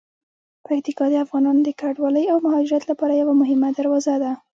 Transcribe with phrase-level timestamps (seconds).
[0.65, 4.31] پکتیکا د افغانانو د کډوالۍ او مهاجرت لپاره یوه مهمه دروازه ده.